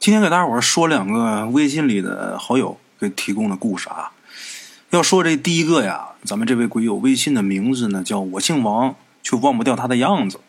[0.00, 4.12] 今天给大伙儿说两个微信里的好友给提供的故事啊。
[4.88, 10.40] 要说这第一个呀，咱们这位鬼友微信的名字呢叫我姓王，却忘不掉他的样子。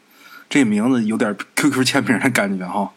[0.50, 2.94] 这名字有点 QQ 签名的感觉哈。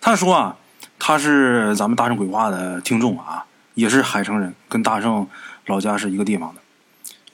[0.00, 0.56] 他说啊，
[0.98, 5.28] 他是咱们大圣鬼话的听众啊，也是海城人，跟大圣
[5.66, 6.60] 老家是一个地方的。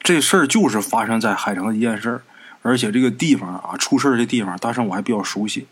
[0.02, 2.22] 这事儿就是发生在海城的一件事儿，
[2.60, 5.66] 而且这个地方啊，出事儿的地方，大圣我还比较熟悉。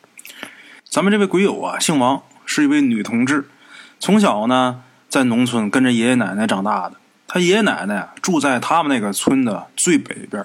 [0.88, 3.46] 咱们这位鬼友啊，姓王，是一位女同志，
[4.00, 6.96] 从小呢在农村跟着爷爷奶奶长大的。
[7.26, 10.42] 她爷爷奶奶住在他们那个村的最北边。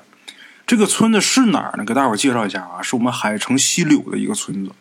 [0.68, 1.86] 这个村子是哪儿呢？
[1.86, 4.72] 给大伙介绍一下啊，是我们海城西柳的一个村子。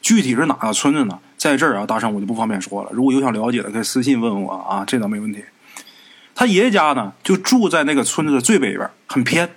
[0.00, 1.18] 具体是哪个村子呢？
[1.36, 2.90] 在这儿啊，大圣我就不方便说了。
[2.92, 5.44] 如果有想了解的，可以私信问我啊，这倒没问题。
[6.34, 9.50] 他爷爷家呢，就住在那个村子的最北边，很偏。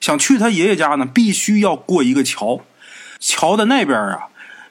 [0.00, 2.60] 想去他爷爷家呢，必须要过一个桥。
[3.20, 4.28] 桥的那边啊，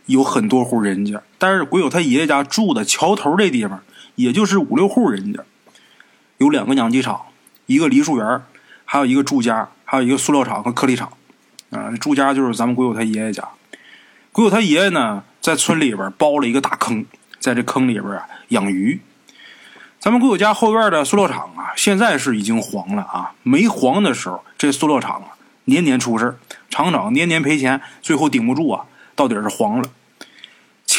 [0.08, 3.82] 有很多户人家，但是鬼友他爷爷家住的桥头这地方，
[4.16, 5.44] 也就是五六户人家。
[6.38, 7.22] 有两个养鸡场，
[7.66, 8.42] 一个梨树园，
[8.86, 11.12] 还有一个住家，还有一个塑料厂和颗粒厂。
[11.72, 13.48] 啊，住家就是咱们鬼友他爷爷家。
[14.32, 17.06] 鬼友他爷爷呢，在村里边包了一个大坑，
[17.40, 19.00] 在这坑里边啊养鱼。
[20.00, 23.32] 咱们鬼友家后院的塑料厂啊，现在是已经黄了啊。
[23.44, 26.38] 没黄的时候，这塑料厂啊年年出事
[26.70, 29.90] 厂长年年赔钱，最后顶不住啊，到底是黄了。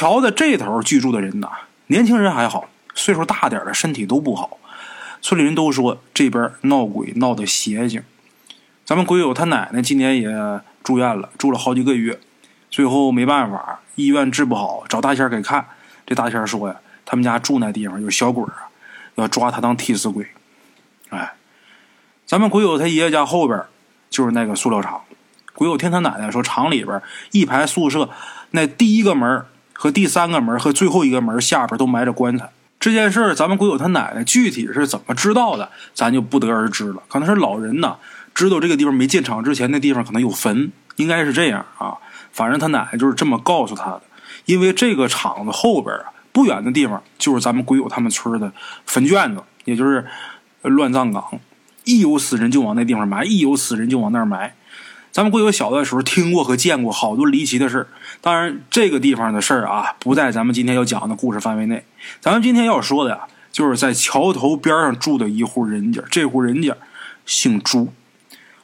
[0.01, 1.51] 桥的这头居住的人呐，
[1.89, 4.57] 年轻人还好，岁数大点的身体都不好。
[5.21, 8.03] 村里人都说这边闹鬼闹得邪性。
[8.87, 10.31] 咱们鬼友他奶奶今年也
[10.83, 12.19] 住院了，住了好几个月，
[12.71, 15.67] 最后没办法，医院治不好，找大仙给看。
[16.07, 18.73] 这大仙说呀，他们家住那地方有小鬼啊。
[19.17, 20.27] 要抓他当替死鬼，
[21.11, 21.35] 哎，
[22.25, 23.63] 咱们鬼友他爷爷家后边
[24.09, 25.03] 就是那个塑料厂。
[25.53, 28.09] 鬼友听他奶奶说，厂里边一排宿舍，
[28.53, 29.45] 那第一个门
[29.83, 32.51] 和第三个门和最后一个门下边都埋着棺材。
[32.79, 37.03] 这件事咱们鬼友他奶奶具体是怎么知道的，咱就不得而知了。
[37.09, 37.97] 可能是老人呐，
[38.35, 41.97] 知道这个地方没建厂之前，那地方可能有坟，应该是这样啊。
[42.31, 44.03] 反正他奶奶就是这么告诉他的，
[44.45, 46.13] 因为这个厂子后边啊。
[46.31, 48.53] 不远的地方就是咱们鬼友他们村的
[48.85, 50.07] 坟圈子，也就是
[50.61, 51.25] 乱葬岗。
[51.85, 54.55] 一有死人就往那地方埋，一有死人就往那儿埋。
[55.13, 57.87] 咱们鬼友小的时候听过和见过好多离奇的事
[58.21, 61.85] 当然，这个地方的事儿啊，不在咱们今天要讲的故事范围内。
[62.21, 63.21] 咱们今天要说的呀，
[63.51, 66.01] 就是在桥头边上住的一户人家。
[66.11, 66.77] 这户人家
[67.27, 67.93] 姓朱，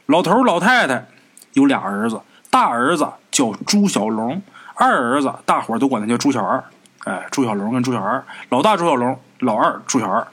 [0.07, 1.07] 老头老太太
[1.55, 4.41] 有俩儿子，大儿子叫朱小龙，
[4.75, 6.63] 二儿子大伙都管他叫朱小二。
[7.05, 10.27] 哎，朱小龙跟朱小二，老大朱小龙，老二朱小二，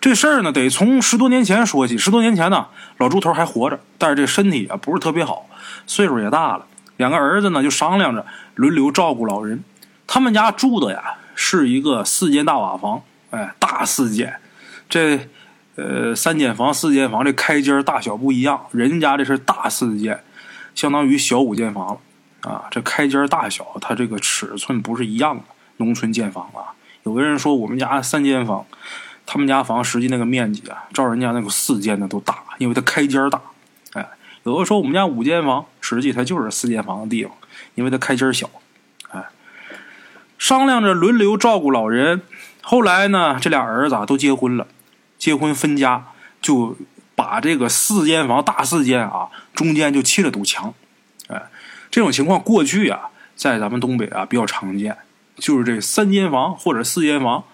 [0.00, 1.98] 这事儿呢，得从十多年前说起。
[1.98, 2.66] 十多年前呢，
[2.98, 5.46] 老朱头还活着，但是这身体啊不是特别好，
[5.86, 6.66] 岁数也大了。
[6.96, 9.62] 两个儿子呢就商量着轮流照顾老人。
[10.06, 14.40] 他们家住的呀是一个四间大瓦房，哎，大四间。
[14.88, 15.28] 这
[15.74, 20.22] 呃三间房、四间房这开间大小不一样，人家这是大四间，
[20.74, 21.98] 相当于小五间房
[22.42, 22.64] 啊。
[22.70, 25.42] 这开间大小，它这个尺寸不是一样的。
[25.76, 28.66] 农村建房啊，有的人说我们家三间房，
[29.30, 33.38] 他们家房实际那个面积啊，照人家那个四间的都大，因为它开间大。
[33.92, 34.08] 哎，
[34.44, 37.32] 有的说我们家五间房，实际它就是四间房的地方，
[37.74, 38.48] 因为它开间小。
[39.10, 39.22] 哎，
[40.38, 42.22] 商量着轮流照顾老人。
[42.62, 44.66] 后来呢，这俩儿子都结婚了，
[45.18, 46.06] 结婚分家，
[46.40, 46.74] 就
[47.14, 50.72] 把这个四间房大四间啊，中间就砌了堵墙。
[51.28, 51.50] 哎，
[51.90, 54.96] 这种情况过去啊，在咱们东北啊比较常见。
[55.36, 57.44] 就是这三间房或者四间房，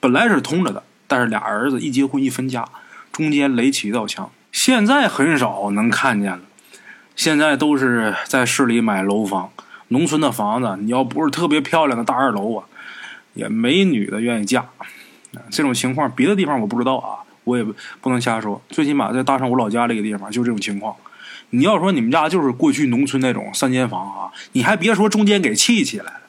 [0.00, 2.64] 本来是通着的，但是俩儿子一结婚一分家，
[3.10, 4.30] 中间垒起一道墙。
[4.52, 6.40] 现在很少能看见了，
[7.16, 9.50] 现在都是在市里买楼房。
[9.88, 12.64] 农村的房子，你要不是特别漂亮的大二楼啊，
[13.34, 14.66] 也没女的愿意嫁。
[15.50, 17.64] 这种情况别的地方我不知道啊，我也
[18.00, 18.60] 不能瞎说。
[18.68, 20.94] 最起码在大上我老家这个地方就这种情况。
[21.50, 26.20] 你要说你们家就是过去农村那种三间房啊，你还别说中间给砌起来了。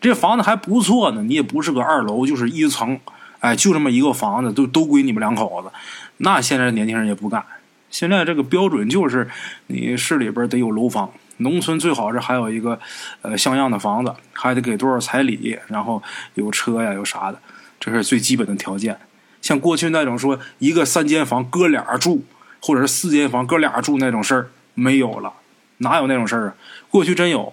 [0.00, 3.00] 这房子还不错呢，你也不是个二楼，就是一层，
[3.40, 5.70] 哎，就这么一个房子，都都归你们两口子。
[6.18, 7.44] 那现在年轻人也不干，
[7.90, 9.28] 现在这个标准就是
[9.68, 12.78] 你市里边得有楼房，农村最好是还有一个
[13.22, 16.02] 呃像样的房子，还得给多少彩礼，然后
[16.34, 17.40] 有车呀，有啥的，
[17.78, 18.98] 这是最基本的条件。
[19.40, 22.24] 像过去那种说一个三间房哥俩住，
[22.60, 25.32] 或者是四间房哥俩住那种事儿没有了，
[25.78, 26.54] 哪有那种事儿啊？
[26.90, 27.52] 过去真有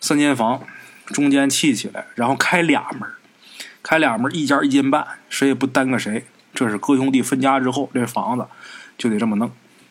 [0.00, 0.62] 三间房。
[1.06, 3.00] 中间砌起来，然后开俩门，
[3.82, 6.24] 开俩门，一家一间半，谁也不耽搁谁。
[6.54, 8.46] 这是哥兄弟分家之后，这房子
[8.98, 9.50] 就得这么弄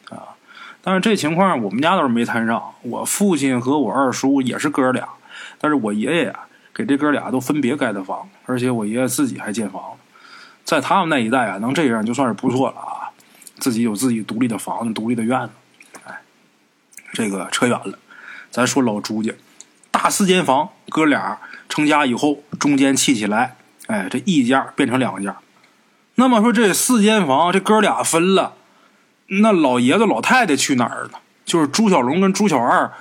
[0.09, 0.37] 啊。
[0.81, 5.07] 但是这情况我们家倒是没摊上，我父亲和我二叔也是哥俩，
[5.59, 6.39] 但是我爷爷呀
[6.73, 9.81] 给这哥俩都分别盖的房，而且我爷爷自己还建房
[10.63, 13.09] 在他们那一代啊，能这样就算是不错了啊，
[13.57, 15.51] 自己有自己独立的房子、独立的院子。
[16.05, 16.21] 哎，
[17.11, 17.97] 这个扯远了，
[18.51, 19.33] 咱说老朱家，
[19.89, 23.55] 大四间房，哥俩成家以后，中间砌起来，
[23.87, 25.35] 哎，这一家变成两家。
[26.15, 28.53] 那么说这四间房，这哥俩分了，
[29.27, 31.19] 那老爷子老太太去哪儿了？
[31.45, 32.91] 就是朱小龙跟朱小二，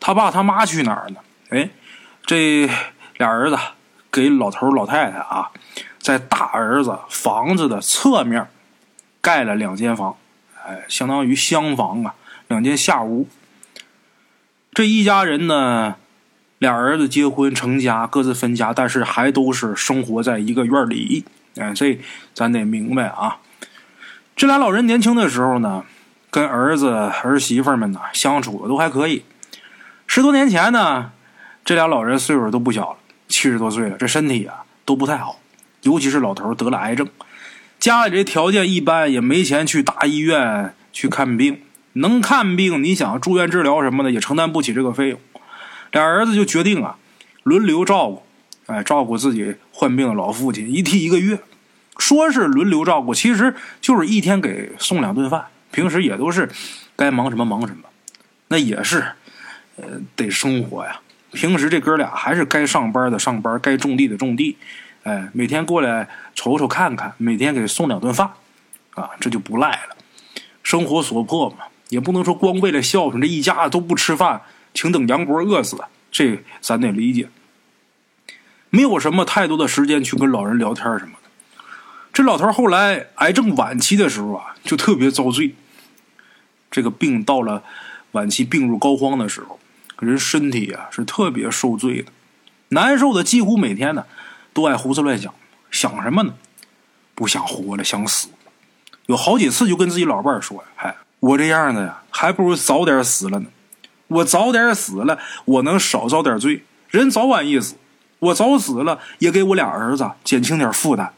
[0.00, 1.16] 他爸他妈去哪儿呢？
[1.50, 1.68] 哎，
[2.24, 2.68] 这
[3.18, 3.58] 俩儿子
[4.10, 5.50] 给老头老太太啊，
[5.98, 8.48] 在大儿子房子的侧面
[9.20, 10.16] 盖了两间房，
[10.64, 12.14] 哎，相当于厢房啊，
[12.48, 13.28] 两间下屋。
[14.72, 15.96] 这一家人呢，
[16.60, 21.24] 俩儿子结婚成家，各自分家，但是还都是生活在一个院里。
[21.56, 21.98] 哎，这
[22.32, 23.38] 咱得明白啊。
[24.36, 25.82] 这俩老人年轻的时候呢。
[26.32, 29.24] 跟儿子儿媳妇们呢相处的都还可以。
[30.06, 31.10] 十多年前呢，
[31.64, 35.40] 这俩老人岁数都不小了，七十多岁了，这身体啊都不太好，
[35.82, 37.08] 尤其是老头得了癌症，
[37.80, 41.62] 家里这条件一般，也没钱去大医院去看病，
[41.94, 45.18] 能看病，你想住院治疗什么的也承担不起这个费用。
[45.92, 46.96] 俩儿子就决定啊，
[47.42, 48.22] 轮流照顾，
[48.66, 51.38] 哎，照顾自己患病的老父亲，一替一个月。
[51.98, 55.46] 说是轮流照顾，其实就是一天给送两顿饭。
[55.70, 56.48] 平时也都是
[56.96, 57.84] 该忙什么忙什么，
[58.48, 59.04] 那也是，
[59.76, 61.00] 呃，得生活呀。
[61.32, 64.56] 平时这哥俩还是该上班的上班，该种地的种地，
[65.04, 68.30] 哎，每天过来瞅瞅看看，每天给送两顿饭，
[68.94, 69.96] 啊，这就不赖了。
[70.62, 71.58] 生活所迫嘛，
[71.88, 74.40] 也不能说光为了孝顺，这一家子都不吃饭，
[74.74, 75.76] 请等杨博饿死，
[76.10, 77.28] 这咱得理解。
[78.70, 81.64] 没有什么太多的时间去跟老人聊天什么的。
[82.12, 85.54] 这老头后来癌症晚期的时候啊，就特别遭罪。
[86.70, 87.64] 这个病到了
[88.12, 89.58] 晚期、病入膏肓的时候，
[89.98, 92.12] 人身体啊是特别受罪的，
[92.68, 94.06] 难受的几乎每天呢
[94.52, 95.34] 都爱胡思乱想，
[95.70, 96.34] 想什么呢？
[97.14, 98.28] 不想活了，想死。
[99.06, 103.46] 有好几次就跟自己老伴说呀：“嗨，我这样的呀，还不如早点死了呢。
[104.10, 106.64] 我早点死了，我能少遭点罪。
[106.88, 107.74] 人早晚一死，
[108.18, 111.12] 我早死了也给我俩儿子减轻点负担。”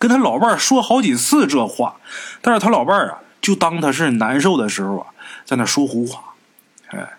[0.00, 1.96] 跟他老伴说好几次这话，
[2.40, 5.08] 但是他老伴啊，就当他是难受的时候啊，
[5.44, 6.34] 在那说胡话，
[6.90, 7.14] 哎，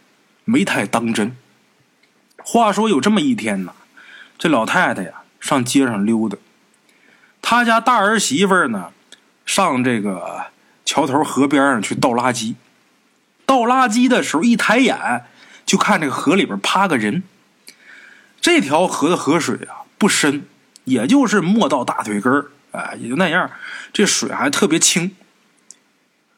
[0.46, 1.36] 没太当真。
[2.38, 3.74] 话说有这么一天呢，
[4.38, 5.12] 这老太太呀
[5.42, 6.38] 上街上溜达，
[7.42, 8.94] 他家大儿媳妇呢
[9.46, 10.46] 上这个
[10.86, 12.56] 桥头河边上去倒垃圾，
[13.50, 15.26] 倒垃圾的时候一抬眼
[15.66, 17.24] 就看这个河里边趴个人。
[18.40, 20.46] 这条河的河水啊不深，
[20.84, 22.52] 也就是没到大腿根儿。
[22.74, 23.50] 哎，也就那样，
[23.92, 25.16] 这水还特别清。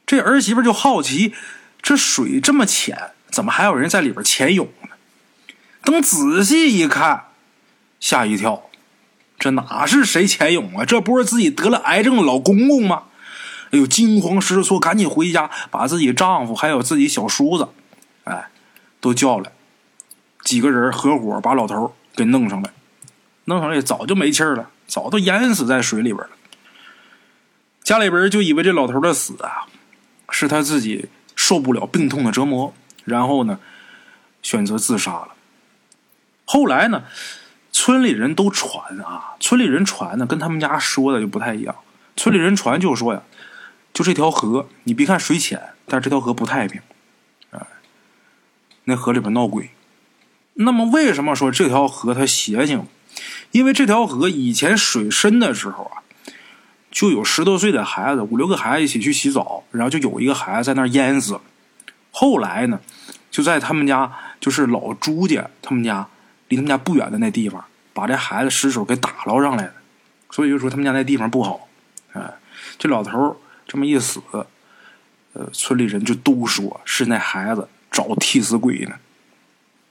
[0.06, 1.34] 这儿媳妇就好奇，
[1.82, 4.96] 这水这么浅，怎么还有人在里边潜泳呢？
[5.84, 7.26] 等仔细一看，
[8.00, 8.70] 吓一跳，
[9.38, 10.86] 这哪是谁潜泳啊？
[10.86, 13.04] 这不是自己得了癌症的老公公吗？
[13.72, 17.68] 哎呦，惊慌失措，赶紧回家把自己丈夫还有自己小叔子，
[18.26, 18.50] 哎，
[19.00, 19.52] 都叫来，
[20.44, 22.70] 几个人合伙把老头给弄上来，
[23.46, 24.70] 弄上来早就没气儿了。
[24.88, 26.32] 早都淹死在水里边了。
[27.82, 29.66] 家里边就以为这老头的死啊，
[30.30, 32.74] 是他自己受不了病痛的折磨，
[33.06, 33.58] 然后呢，
[34.42, 35.30] 选择自杀了。
[36.44, 37.04] 后来呢，
[37.72, 41.74] 村里人都传啊，村里人传呢，跟他们家说的就不太一样。
[42.18, 43.24] 村里人传就说呀，
[43.94, 46.82] 就这条河，你别看水浅，但是这条河不太平，
[47.52, 47.68] 啊，
[48.86, 49.72] 那河里边闹鬼。
[50.54, 52.86] 那么为什么说这条河它邪性？
[53.52, 56.04] 因为这条河以前水深的时候啊，
[56.90, 61.40] 就有十多岁的孩子，五六个孩子一起去洗澡，然后就有一个孩子在那儿淹死。
[62.12, 62.80] 后来呢，
[63.30, 66.08] 就在他们家，就是老朱家他们家
[66.48, 69.74] 离他们家不远的那地方，把这孩子尸首给打捞上来了。
[70.30, 71.68] 所以就说他们家那地方不好。
[72.14, 72.22] 哎，
[72.78, 73.36] 这老头
[73.72, 74.22] 这么一死，
[75.32, 78.96] 呃，村里人就都说是那孩子找替死鬼呢。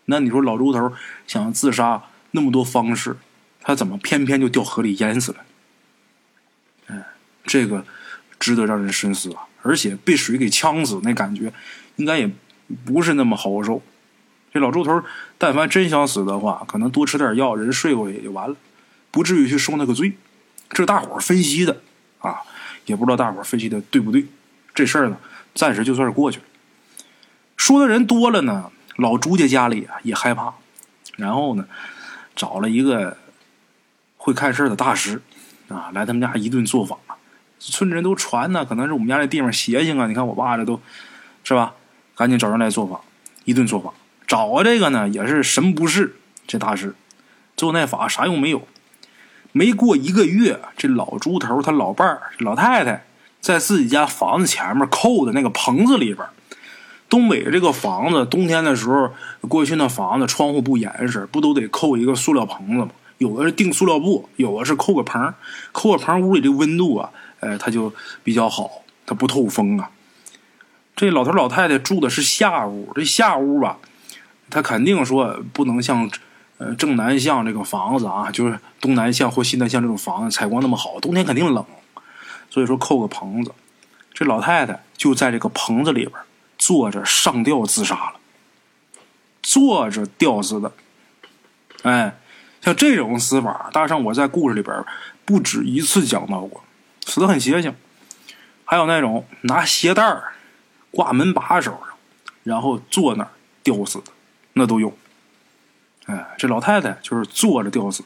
[0.04, 0.92] 那你说老朱头
[1.26, 3.16] 想自杀，那么多方式。
[3.62, 5.38] 他怎么偏偏就掉河里淹死了？
[6.88, 7.06] 哎，
[7.44, 7.86] 这个
[8.38, 9.48] 值得让人深思啊！
[9.62, 11.50] 而且被水给呛死，那感觉
[11.96, 12.30] 应该也
[12.84, 13.82] 不是那么好受。
[14.52, 15.02] 这老猪头，
[15.38, 18.54] 但凡真想死的话，可能多吃点药，人睡过去也就完了，
[19.10, 20.12] 不至于去受那个罪。
[20.68, 21.80] 这大伙分析的
[22.18, 22.40] 啊，
[22.86, 24.26] 也不知道大伙分析的对不对。
[24.74, 25.16] 这事儿呢，
[25.54, 26.44] 暂时就算是过去了。
[27.56, 30.54] 说的人多了呢，老朱家家里啊也害怕，
[31.16, 31.66] 然后呢，
[32.34, 33.16] 找了一个。
[34.22, 35.22] 会看事儿的大师，
[35.68, 36.98] 啊，来他们家一顿做法，
[37.58, 40.06] 村里人都传呢，可能是我们家这地方邪性啊。
[40.06, 40.78] 你看我爸这都，
[41.42, 41.72] 是吧？
[42.14, 43.00] 赶紧找人来做法，
[43.46, 43.94] 一顿做法。
[44.26, 46.94] 找这个呢也是神不是这大师，
[47.56, 48.68] 做那法啥用没有。
[49.52, 53.04] 没过一个月，这老猪头他老伴儿老太太
[53.40, 56.26] 在自己家房子前面扣的那个棚子里边。
[57.08, 59.12] 东北这个房子，冬天的时候，
[59.48, 62.90] 过去那房子窗户不严实，不都得扣一个塑料棚子吗？
[63.18, 65.34] 有的是钉塑料布，有的是扣个棚。
[65.72, 67.92] 扣个棚，屋里这温度啊，呃，它就
[68.22, 68.70] 比较好，
[69.04, 69.90] 它不透风啊。
[70.94, 73.78] 这老头老太太住的是下屋，这下屋吧，
[74.48, 76.08] 他肯定说不能像
[76.60, 81.64] 呃正南向这个房子啊，就是东南向或西南向这种房子采光那么好，冬天肯定冷，
[82.48, 83.50] 所以说扣个棚子。
[84.14, 86.12] 这老太太就在这个棚子里边。
[86.62, 88.12] 坐着上吊自杀了，
[89.42, 90.70] 坐着吊死的。
[91.84, 92.18] 哎，
[92.60, 94.84] 像这种死法，大圣我在故事里边
[95.24, 96.62] 不止一次讲到过，
[97.06, 97.74] 死的很邪性。
[98.66, 100.14] 还有那种拿鞋带
[100.90, 101.96] 挂门把手上，
[102.42, 103.30] 然后坐那儿
[103.62, 104.12] 吊死的，
[104.52, 104.92] 那都有。
[106.06, 108.04] 哎，这老太太就是坐着吊死。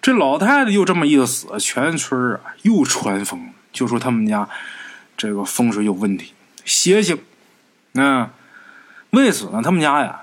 [0.00, 4.48] 这老太太又这么一死，全村啊又传疯，就说他们家
[5.16, 6.32] 这个风水有问题。
[6.64, 7.18] 邪性，
[7.94, 8.30] 嗯，
[9.10, 10.22] 为此呢，他们家呀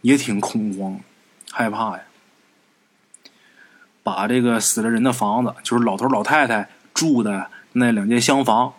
[0.00, 0.98] 也挺恐慌，
[1.52, 2.02] 害怕呀，
[4.02, 8.74] 把这个死了人的房子，就是老头老太太住的那两间厢房，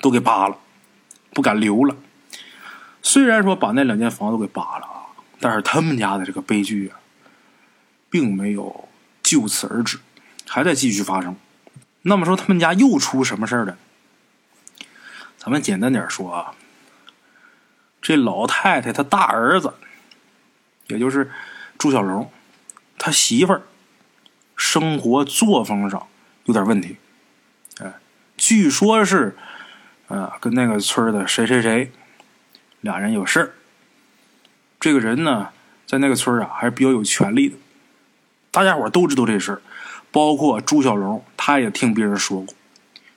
[0.00, 0.56] 都给扒了，
[1.32, 1.96] 不敢留了。
[3.02, 4.86] 虽然说把那两间房都给扒了，
[5.40, 7.00] 但是他们家的这个悲剧啊，
[8.10, 8.88] 并没有
[9.22, 9.98] 就此而止，
[10.46, 11.36] 还在继续发生。
[12.02, 13.76] 那么说，他们家又出什么事儿了？
[15.36, 16.54] 咱们简单点说啊，
[18.02, 19.74] 这老太太她大儿子，
[20.88, 21.30] 也就是
[21.76, 22.30] 朱小龙，
[22.98, 23.62] 他媳妇儿
[24.56, 26.08] 生活作风上
[26.44, 26.96] 有点问题，
[27.80, 27.94] 哎，
[28.36, 29.36] 据说是
[30.08, 31.92] 啊，跟那个村的谁谁谁
[32.80, 33.52] 俩人有事儿。
[34.80, 35.48] 这个人呢，
[35.86, 37.56] 在那个村啊，还是比较有权力的，
[38.50, 39.60] 大家伙都知道这事儿，
[40.12, 42.54] 包括朱小龙，他也听别人说过。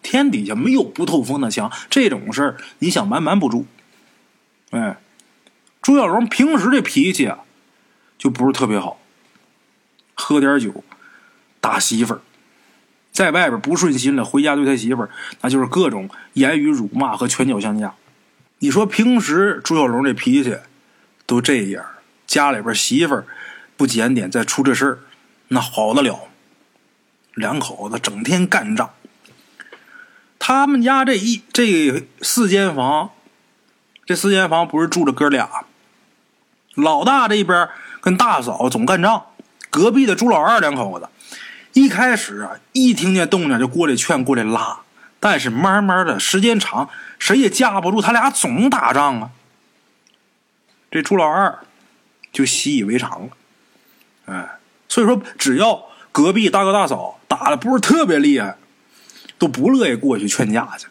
[0.01, 3.67] 天底下没有不透风的墙，这种事儿你想瞒瞒不住。
[4.71, 4.97] 哎，
[5.81, 7.39] 朱小龙平时这脾气啊，
[8.17, 8.99] 就不是特别好，
[10.15, 10.83] 喝点酒
[11.59, 12.21] 打媳妇儿，
[13.11, 17.93] 在外边不顺心了，回家对他媳妇儿那就是各种言语辱骂和拳脚相加。
[18.57, 20.57] 你说平时朱小龙这脾气
[21.31, 21.81] 都这样，
[22.27, 23.23] 家里边媳妇
[23.77, 25.00] 不检点，再出这事儿，
[25.47, 26.27] 那好得了。
[27.35, 28.89] 两口子整天干仗。
[30.38, 33.11] 他们家这一这四间房，
[34.05, 35.47] 这四间房不是住着哥俩，
[36.75, 37.69] 老大这边
[38.01, 39.27] 跟大嫂总干仗，
[39.69, 41.07] 隔壁的朱老二两口子，
[41.71, 44.81] 一开始啊一听见动静就过来劝过来拉，
[45.21, 49.29] 但是慢慢的时间长，谁也架不住他俩总打仗啊。
[50.91, 51.57] 这朱老二
[52.31, 53.29] 就习以为常了，
[54.25, 58.57] 哎，所以说只要隔壁大哥大嫂打的不是特别厉害。
[59.38, 60.86] 都不乐意过去劝架去，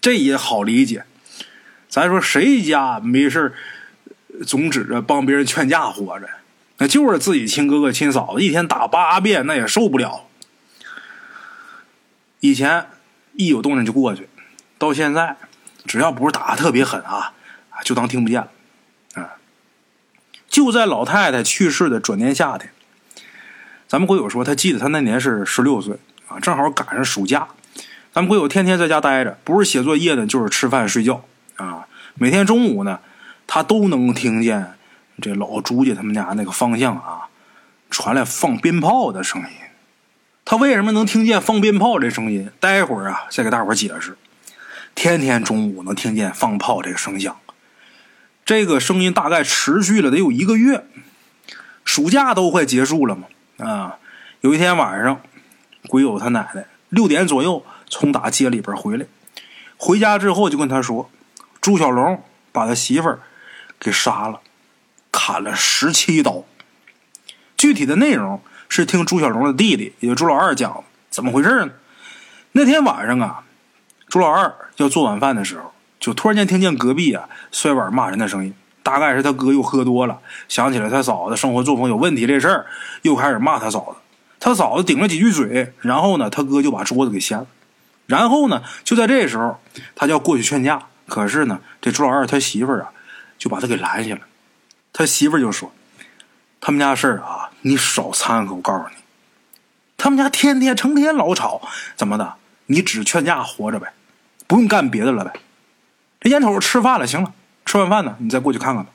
[0.00, 1.04] 这也好理解。
[1.88, 3.56] 咱说谁家没事
[4.46, 6.28] 总指着帮别人劝架活着？
[6.76, 10.28] 那就是自己亲哥哥亲嫂子，一天打八遍，那也受不了。
[12.38, 12.86] 以前
[13.32, 14.28] 一有动静就过去，
[14.78, 15.36] 到现在
[15.86, 17.34] 只要不是打的特别狠啊，
[17.82, 18.48] 就当听不见了。
[20.58, 22.68] 就在老太太去世的转年夏天，
[23.86, 25.96] 咱们国友说他记得他那年是十六岁。
[26.26, 27.46] 啊，正好赶上暑假，
[28.12, 31.22] 咱们鬼友天天在家待着，不是写作业呢，就是吃饭睡觉
[31.54, 31.86] 啊。
[32.16, 32.98] 每天中午呢，
[33.46, 34.74] 他都能听见
[35.22, 37.28] 这老朱家他们家那个方向啊，
[37.88, 39.48] 传来放鞭炮的声音。
[40.44, 42.50] 他为什么能听见放鞭炮这声音？
[42.58, 44.18] 待会儿啊，再给大伙解释。
[44.96, 47.36] 天天中午能听见放炮这个声响，
[48.48, 50.86] 这个声音大概持续了得有一个月。
[51.84, 53.26] 暑假都快结束了嘛，
[53.58, 53.98] 啊，
[54.40, 55.20] 有一天晚上。
[55.86, 59.04] 鬼友他奶奶六点左右从打街里边回来，
[59.76, 61.10] 回家之后就跟他说，
[61.60, 63.20] 朱小龙把他媳妇儿
[63.78, 64.40] 给杀了，
[65.12, 66.46] 砍了十七刀。
[67.54, 68.40] 具体的内容
[68.70, 70.82] 是听朱小龙的弟弟，也就朱老二讲。
[71.10, 71.72] 怎么回事呢？
[72.52, 73.44] 那天晚上啊，
[74.08, 82.66] 朱老二要做晚饭的时候，就突然间听见隔壁啊摔碗骂人的声音，大概是他哥又喝多了，想起来他嫂子生活作风有问题这事儿，
[83.02, 83.98] 又开始骂他嫂子。
[84.40, 87.46] 他嫂子顶了几句嘴，然后呢，他哥就把桌子给掀了。
[88.06, 89.60] 然后呢，就在这时候，
[89.96, 92.92] 他就要过去劝架，可是呢，这朱老二他媳妇儿啊，
[93.36, 94.20] 就把他给拦下了。
[94.92, 95.72] 他媳妇儿就说
[96.60, 98.54] ：“他们家事儿啊，你少掺和。
[98.54, 98.96] 我告诉你，
[99.96, 101.60] 他们家天天成天老吵，
[101.96, 102.34] 怎么的？
[102.66, 103.92] 你只劝架活着呗，
[104.46, 105.32] 不用干别的了呗。
[106.20, 107.32] 这烟头吃饭了，行了，
[107.64, 108.90] 吃完饭呢，你再过去看看吧。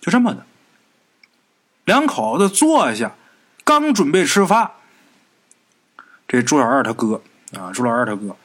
[0.00, 0.44] 就这么的。
[1.84, 3.12] 两口子坐下，
[3.64, 4.72] 刚准备吃饭，
[6.26, 7.22] 这朱小二他哥
[7.58, 8.36] 啊，朱老二他哥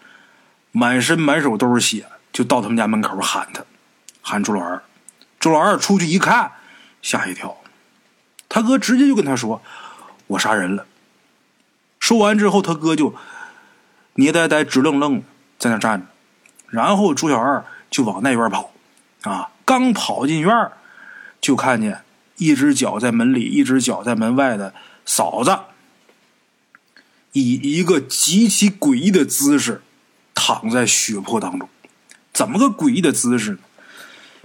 [0.71, 3.63] 满身满手都是血，就到他们家门口喊他，
[4.21, 4.81] 喊朱老二。
[5.39, 6.53] 朱老二出去一看，
[7.01, 7.57] 吓一跳，
[8.47, 9.61] 他哥直接就跟他说
[10.27, 10.85] ：“我杀人了。”
[11.99, 13.13] 说完之后，他哥就
[14.13, 15.21] 捏呆呆、直愣愣
[15.59, 16.07] 在那站着，
[16.73, 18.71] 然后朱小二就往那边跑，
[19.21, 20.71] 啊，刚跑进院
[21.39, 22.01] 就看见
[22.37, 24.73] 一只脚在门里，一只脚在门外的
[25.05, 25.55] 嫂子，
[27.33, 29.83] 以一个极其诡异的姿势
[30.33, 31.69] 躺在血泊当中。
[32.33, 33.59] 怎么个诡异的姿势呢？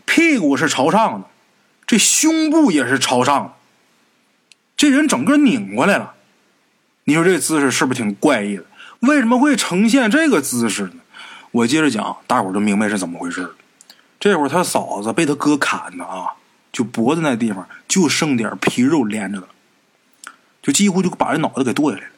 [0.04, 1.26] 屁股是朝上的，
[1.87, 3.52] 这胸部也是朝上的，
[4.76, 6.12] 这人整个拧过来了。
[7.04, 8.64] 你说这姿势是不是挺怪异的？
[9.00, 10.97] 为什么会呈现这个姿势呢？
[11.50, 13.54] 我接着讲，大伙儿就明白是怎么回事
[14.20, 16.34] 这会儿他嫂子被他哥砍的啊，
[16.72, 19.48] 就脖子那地方就剩点皮肉连着了，
[20.62, 22.12] 就几乎就把这脑袋给剁下来了。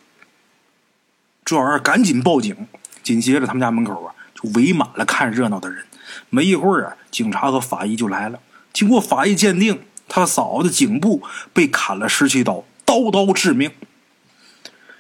[1.45, 2.69] 朱小二赶紧报警，
[3.03, 5.85] 紧接着他们家门口啊就围满了看热闹的人。
[6.29, 8.41] 没一会儿啊，警察和法医就来了。
[8.73, 11.23] 经过法医鉴定，他嫂子颈部
[11.53, 13.71] 被砍了十七刀，刀刀致命。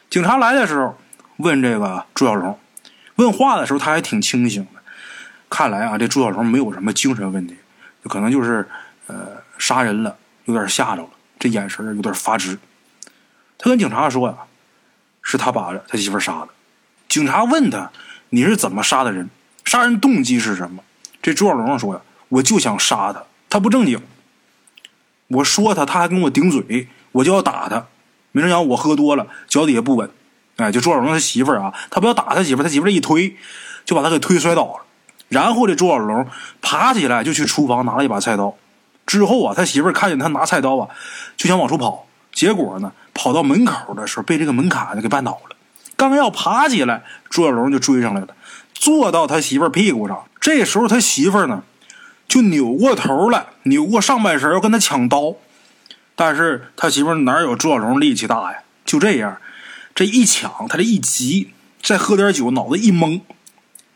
[0.08, 0.99] 警察来的时候，
[1.38, 2.58] 问这个朱小龙，
[3.21, 4.81] 问话的时候他还挺清醒的。
[5.50, 7.55] 看来啊，这朱小龙没有什么精神问题，
[8.05, 8.67] 可能就是
[9.09, 11.09] 呃杀人了，有点吓着了，
[11.39, 12.59] 这眼神有点发直。
[13.59, 14.37] 他跟警察说呀，
[15.23, 16.49] 是他把他媳妇杀的。
[17.09, 17.91] 警察问他，
[18.31, 19.29] 你是怎么杀的人？
[19.65, 20.83] 杀人动机是什么？
[21.21, 22.00] 这朱小龙说呀
[22.31, 24.00] ：“我就想杀他，他不正经。
[25.29, 27.87] 我说他，他还跟我顶嘴，我就要打他。
[28.33, 30.09] 没成想我喝多了，脚底下不稳。
[30.61, 33.37] 哎，就朱小龙他媳妇儿啊，他不要打他媳妇儿，他媳妇儿一推，
[33.85, 34.83] 就把他给推摔倒了。
[35.29, 36.26] 然后这朱小龙
[36.61, 38.55] 爬起来就去厨房拿了一把菜刀。
[39.07, 40.88] 之后啊，他媳妇儿看见他拿菜刀啊，
[41.37, 42.07] 就想往出跑。
[42.33, 45.57] 结果呢，跑到门口的时候被这个门槛子给绊倒了。
[45.97, 48.28] 刚要爬起来，朱小龙就追上来了。”
[48.73, 51.63] 坐到他媳妇儿屁股上，这时候他媳妇儿呢，
[52.26, 55.34] 就扭过头来，扭过上半身要跟他抢刀，
[56.17, 58.61] 但是他媳妇儿哪有朱小龙力气大呀？
[58.87, 59.37] 就这样，
[59.95, 63.21] 这一抢，他这一急，再喝点酒，脑子一懵，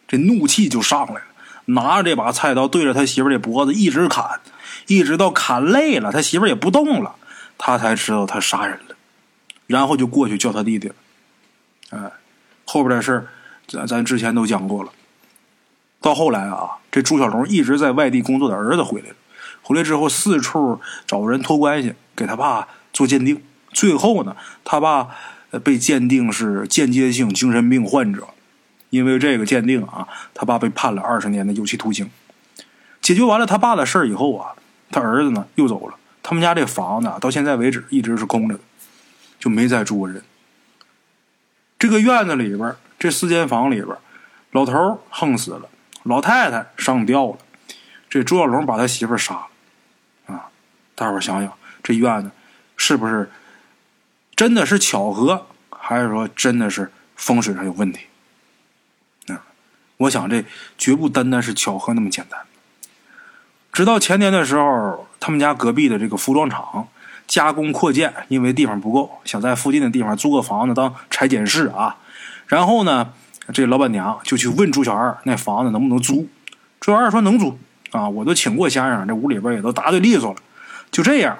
[0.06, 1.26] 这怒气就上来了，
[1.66, 4.40] 拿着这把菜刀对着他媳妇儿的脖子一直砍，
[4.86, 7.14] 一直到砍累了，他媳妇也不动了，
[7.56, 8.96] 他才知道他杀人了，
[9.66, 10.92] 然后就过去叫他弟弟，
[11.90, 12.12] 哎，
[12.64, 13.28] 后边的事。
[13.66, 14.92] 咱咱之前都讲过了，
[15.98, 19.14] 到后来啊，这朱小龙一直在外地工作的儿子回来了，
[19.62, 25.16] 回来之后四处找人托关系给他爸做鉴定，最后呢，他爸
[25.58, 28.28] 被鉴定是间接性精神病患者，
[28.90, 32.10] 因为这个鉴定啊，他爸被判了二十年的有期徒刑。
[33.00, 34.54] 解决完了他爸的事儿以后啊，
[34.90, 38.60] 他儿子呢又走了，他们家这房子到现在为止一直是空着的，
[39.38, 40.22] 就没再住过人。
[41.78, 42.74] 这个院子里边。
[42.96, 43.94] 这四间房里边，
[44.52, 45.68] 老头横死了，
[46.04, 47.38] 老太太上吊了，
[48.08, 50.48] 这朱小龙把他媳妇杀了，啊！
[50.94, 52.30] 大伙想想，这院子
[52.78, 53.30] 是不是
[54.36, 58.00] 真的是巧合，还是说真的是风水上有问题？
[59.28, 59.44] 啊！
[59.98, 60.44] 我想这
[60.76, 62.40] 绝不单单是巧合那么简单。
[63.72, 66.88] 直到前年的时候，他们家隔壁的这个服装厂
[67.26, 71.96] 加工扩建，因为地方不够，想在附近的地方租个房子当裁剪室啊。
[72.46, 73.12] 然后呢，
[73.52, 76.28] 这老板娘就去问朱小二那房子能不能租。
[76.80, 77.58] 朱小二说能租
[77.92, 80.40] 啊，我都请过先生，这屋里边也都答对利索了。
[80.90, 81.38] 就这样，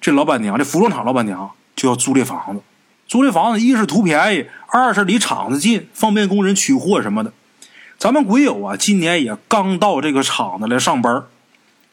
[0.00, 1.50] 这老板娘这服装厂老板娘
[1.80, 2.60] 就要租这房子。
[3.08, 7.32] 租这房子一是图便宜，二是离厂子近，方便工人取货什么的。
[7.96, 11.24] 咱们鬼友啊，今年也刚到这个厂子来上班，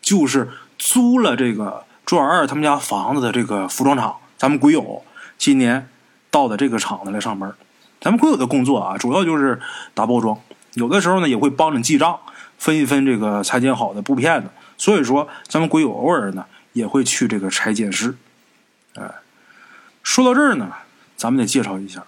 [0.02, 4.18] 就是租了这个朱小二他们家房子的这个服装厂。
[4.38, 5.06] 咱们鬼友
[5.38, 5.88] 今年
[6.30, 7.54] 到的这个厂子来上班。
[8.02, 9.62] 咱们鬼友的工作啊，主要就是
[9.94, 10.38] 打包装，
[10.74, 12.20] 有的时候呢也会帮着记账，
[12.58, 14.50] 分一分这个裁剪好的布片子。
[14.78, 18.18] 所以说，咱们鬼友偶尔呢也会去这个裁剪室。
[18.96, 19.10] 哎，
[20.08, 20.72] 说到这儿呢，
[21.18, 22.06] 咱们得介绍一下，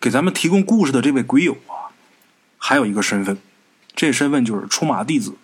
[0.00, 1.94] 给咱们提供故事的这位鬼友啊，
[2.58, 3.38] 还有一个身份，
[3.94, 5.36] 这身份就是出马弟子。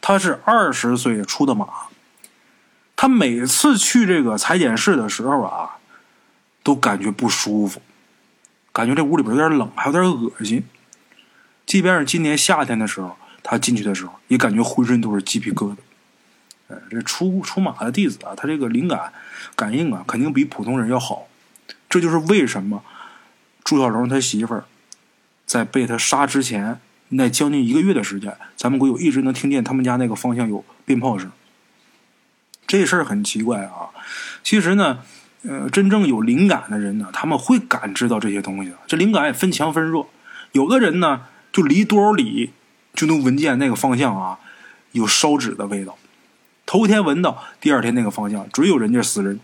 [0.00, 1.68] 他是二十岁出的马，
[2.96, 5.78] 他每次去这个裁剪室的时候啊，
[6.64, 7.80] 都感觉不舒服。
[8.72, 10.64] 感觉这屋里边有点冷，还有点恶心。
[11.64, 15.76] 即便是今年夏天的时候，他进去的时候也感觉浑身都是鸡皮疙瘩。
[16.68, 19.12] 呃，这出出马的弟子啊，他这个灵感
[19.54, 21.28] 感应啊，肯定比普通人要好。
[21.88, 22.82] 这就是为什么
[23.62, 24.62] 朱小龙他媳妇
[25.46, 31.30] 在被他杀之前那将近一个月的时间，咱们鬼友一直能听见他们家那个方向有鞭炮声。
[32.66, 33.90] 这事儿很奇怪啊。
[34.42, 35.00] 其实呢，
[35.42, 38.72] 呃，真正有灵感的人呢，他们会感知到这些东西。
[38.86, 40.10] 这灵感也分强分弱，
[40.52, 42.52] 有的人呢，就离多少里
[42.94, 44.38] 就能闻见那个方向啊
[44.92, 45.96] 有烧纸的味道。
[46.74, 49.38] 头天闻到，第二天那个方向准有人家死人。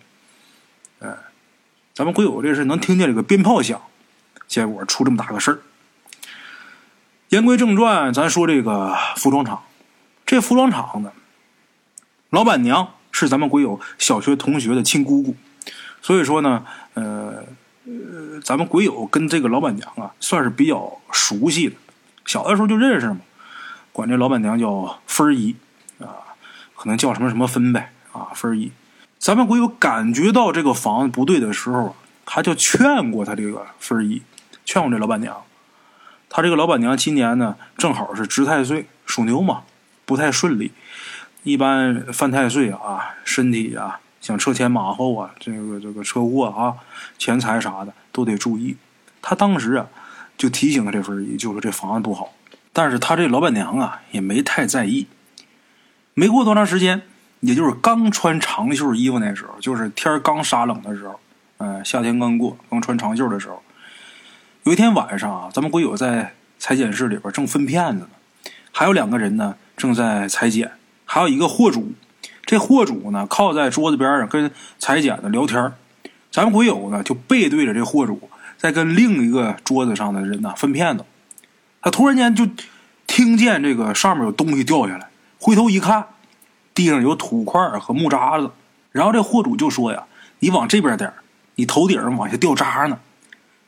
[0.98, 1.16] 哎，
[1.94, 3.80] 咱们鬼友这是能听见这个鞭炮响，
[4.48, 5.60] 结果出这么大个事儿。
[7.28, 9.62] 言归正传，咱说这个服装厂，
[10.26, 11.12] 这服装厂呢，
[12.30, 15.36] 老板娘是咱们鬼友小学同学的亲姑姑，
[16.02, 17.44] 所以说呢，呃
[17.84, 21.76] 呃，咱们鬼友跟这个老板娘啊，算是比较熟悉的，
[22.26, 23.20] 小的时候就认识嘛，
[23.92, 25.54] 管这老板娘叫芬姨，
[26.80, 28.72] 可能叫什么什么分呗啊，分一。
[29.18, 34.22] 咱们鬼友感觉到这个房子不对的时候，他就劝过他这个分一，
[34.64, 35.42] 劝过这老板娘。
[36.30, 39.64] 他这个老板娘今年呢，正好是值太岁，属牛嘛，
[40.06, 40.72] 不太顺利。
[41.42, 46.76] 一般犯太岁啊，身体啊，像车前马后啊，这个这个车祸啊，
[47.18, 48.78] 钱财啥的都得注意。
[49.20, 49.86] 他当时啊，
[50.38, 52.32] 就提醒他这份儿，就说这房子不好。
[52.72, 55.06] 但是他这老板娘啊，也没太在意。
[56.20, 57.00] 没过多长时间，
[57.40, 61.18] 也就是刚穿长袖衣服那时候，就是天刚杀冷的时候，
[61.56, 63.62] 呃，夏天刚过，刚穿长袖的时候。
[64.64, 68.08] 有一天晚上啊，咱们鬼友在裁剪室里边正分片子呢，
[68.70, 70.72] 还有两个人呢正在裁剪，
[71.06, 71.90] 还有一个货主。
[72.44, 75.72] 这货主呢靠在桌子边上跟裁剪的聊天
[76.30, 78.28] 咱们鬼友呢就背对着这货主，
[78.58, 81.06] 在跟另一个桌子上的人呢分片子。
[81.80, 82.46] 他突然间就
[83.06, 85.08] 听见这个上面有东西掉下来，
[85.40, 86.06] 回头一看，
[86.74, 88.50] 地上有土块和木渣子。
[88.92, 90.04] 然后这货主就说呀
[90.40, 91.12] ：“你往这边点
[91.54, 92.98] 你头顶上往下掉渣呢。”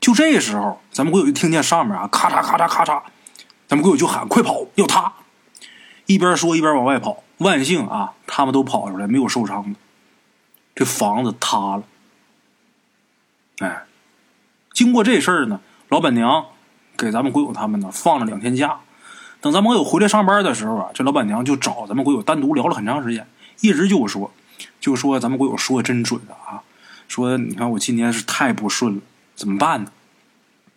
[0.00, 3.00] 就这时候，咱们鬼友就听见上面啊，咔嚓咔嚓咔嚓，
[3.68, 5.12] 咱们鬼友就喊：“快跑，要塌！”
[6.06, 7.22] 一边说一边往外跑。
[7.38, 9.78] 万幸啊，他们都跑出来，没有受伤的。
[10.74, 11.82] 这房子塌了。
[13.58, 13.84] 哎，
[14.72, 16.46] 经过这事儿呢，老板娘
[16.96, 18.80] 给咱们鬼友他们呢放了两天假。
[19.42, 23.26] 等咱们鬼友回来上班的时候啊，这老板娘就找咱们鬼友单独聊了很长时间，
[23.60, 24.30] 一直就说，
[24.80, 26.62] 就说咱们鬼友说的真准啊，
[27.08, 29.02] 说你看我今年是太不顺了。
[29.34, 29.90] 怎么办呢？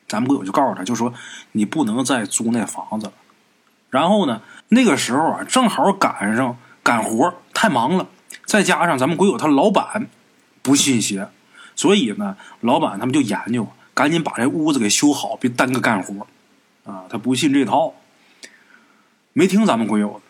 [0.07, 1.13] 咱们鬼友就告诉他，就说
[1.51, 3.13] 你不能再租那房子了。
[3.91, 8.07] 然后呢，那个时候啊，正好赶上干活太忙了，
[8.45, 10.09] 再加上咱们鬼友他老板
[10.63, 11.29] 不信邪，
[11.75, 16.25] 所以呢，老板他们就研究，赶紧把这屋子给修好，别耽搁干活
[16.83, 17.03] 啊。
[17.07, 17.93] 他不信这套，
[19.37, 20.13] 没听咱们鬼友。
[20.13, 20.21] 的，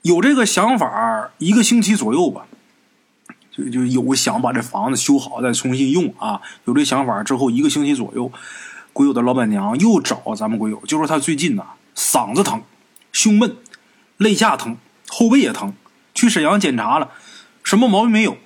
[0.00, 2.46] 有这个想法一个星期左右吧。
[3.52, 8.32] 就就有想把这房子修好再重新用啊，有这想法之后一个星期左右，
[8.94, 12.62] 鬼友的老板娘又找咱们鬼友，就说他最近呐嗓子疼、
[13.12, 13.56] 胸闷、
[14.16, 15.74] 肋下疼、后背也疼，
[16.14, 17.10] 去沈阳检查了，
[17.62, 18.38] 什么毛病没有？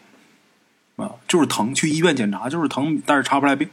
[0.97, 3.69] 啊，就是疼，去医院检查就是疼，但是查不出来病，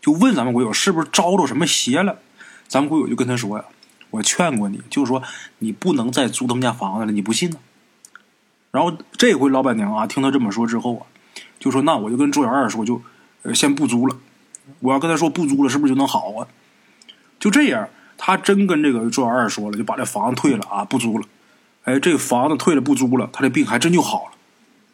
[0.00, 2.18] 就问咱们鬼友是不是招着什么邪了，
[2.66, 3.64] 咱们鬼友就跟他说呀，
[4.12, 5.22] 我劝过你，就是说
[5.58, 7.56] 你不能再租他们家房子了，你不信呢。
[8.70, 11.02] 然后这回老板娘啊，听他这么说之后啊，
[11.58, 13.02] 就说：“那我就跟周小二说，就
[13.42, 14.16] 呃先不租了。
[14.80, 16.46] 我要跟他说不租了，是不是就能好啊？”
[17.40, 21.26] 就这样，他真跟这个周小二说了，就把这房子退了啊，不租了。
[21.84, 24.32] 哎，这个房子退了不租了，他这病还真就好了。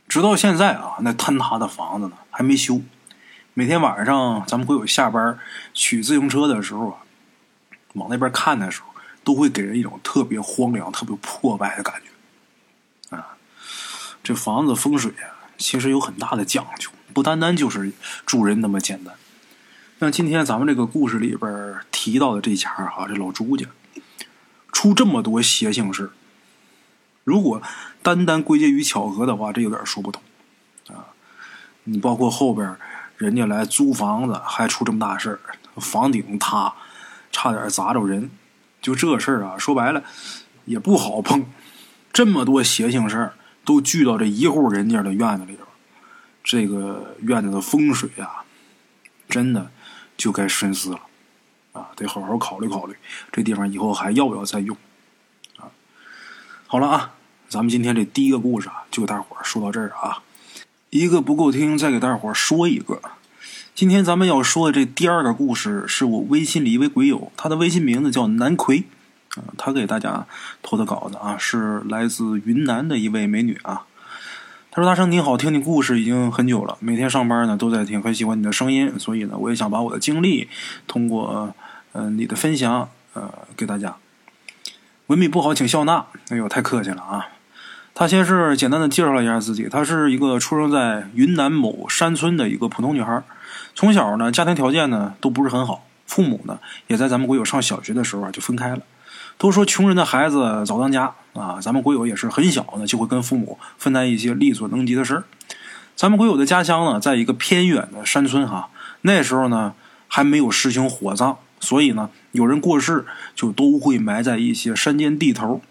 [0.08, 2.80] 直到现在啊，那坍塌的房子呢还没修。
[3.54, 5.38] 每天晚上咱们会有下班
[5.74, 6.96] 取自行车的时候啊，
[7.94, 8.87] 往那边看的时候，
[9.28, 13.36] 都会给人一种特别荒凉、特别破败的感觉啊。
[14.22, 17.92] 这房子风水啊，其实有很大的讲究，不单单就是
[18.24, 19.14] 住人那么简单。
[20.00, 23.66] 像今天咱们这个故事里边提到的这家哈，这老朱家
[24.72, 26.10] 出这么多邪性事
[27.22, 27.60] 如果
[28.02, 30.22] 单单归结于巧合的话，这有点说不通
[30.86, 31.12] 啊。
[31.84, 32.74] 你包括后边
[33.18, 35.38] 人家来租房子还出这么大事，
[35.76, 36.72] 房顶塌，
[37.30, 38.30] 差点砸着人，
[38.80, 40.02] 就这事儿啊，说白了
[40.64, 41.46] 也不好碰。
[42.12, 43.34] 这么多邪性事儿。
[43.64, 45.62] 都聚到这一户人家的院子里头，
[46.42, 48.42] 这个院子的风水啊，
[49.28, 49.70] 真的
[50.16, 51.00] 就该深思了
[51.72, 52.96] 啊，得好好考虑考虑，
[53.30, 54.74] 这地方以后还要不要再用
[55.58, 55.68] 啊？
[56.66, 57.12] 好了啊，
[57.50, 60.22] 咱们今天这第一个故事啊，就给大伙说到这儿啊，
[60.88, 63.02] 一个不够听，再给大伙说一个。
[63.78, 68.82] 今天咱们要说的这第二个故事，是我微信里一位鬼友，他的微信名字叫南葵。
[69.56, 70.26] 他给大家
[70.64, 73.86] 投的稿子啊，是来自云南的一位美女啊。
[74.72, 80.48] 他说：“大圣你好，听你故事已经很久了，每天上班呢都在听，很喜欢你的声音，所以呢，我也想把我的经历
[80.88, 81.54] 通过
[81.92, 83.94] 嗯你的分享呃给大家。
[85.06, 86.04] 文笔不好，请笑纳。
[86.30, 87.28] 哎呦，太客气了啊。”
[87.94, 93.22] 他先是简单的介绍了一下自己，她是一个出生在云南某山村的一个普通女孩，
[93.78, 98.80] 从小呢家庭条件呢都不是很好，父母呢也在咱们国有上小学的时候啊就分开了。
[99.36, 105.22] 都说穷人的孩子早当家啊，咱们国有也是很小呢就会跟父母分担一些力所能及的事儿。
[105.94, 108.70] 咱们国有的家乡呢，在一个偏远的山村哈，
[109.02, 109.74] 那时候呢
[110.08, 115.62] 还没有实行火葬，所以呢有人过世就都会埋在一些山间地头。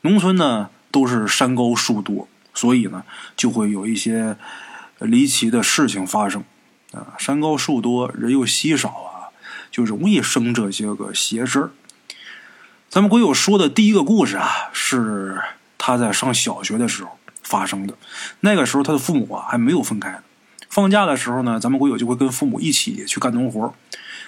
[0.00, 0.70] 农村呢。
[0.92, 3.02] 都是山高树多，所以呢，
[3.34, 4.36] 就会有一些
[4.98, 6.44] 离奇的事情发生
[6.92, 7.14] 啊。
[7.18, 9.34] 山高树多，人又稀少啊，
[9.70, 11.70] 就容易生这些个邪事儿。
[12.88, 15.40] 咱们鬼友说的第一个故事啊，是
[15.78, 17.94] 他在上小学的时候发生的。
[18.40, 20.20] 那个时候，他的父母啊还没有分开。
[20.68, 23.74] 放假的时候呢，咱们鬼友就会跟父母一起去干农活。